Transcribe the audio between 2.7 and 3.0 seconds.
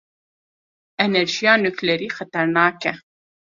e.